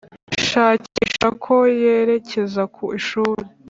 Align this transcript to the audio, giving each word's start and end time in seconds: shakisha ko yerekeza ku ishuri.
shakisha 0.47 1.27
ko 1.43 1.55
yerekeza 1.81 2.61
ku 2.75 2.83
ishuri. 2.99 3.43